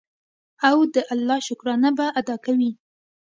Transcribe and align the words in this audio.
او 0.67 0.77
د 0.93 0.95
الله 1.13 1.39
شکرانه 1.47 1.89
به 1.97 2.05
ادا 2.19 2.35
کوي. 2.45 2.71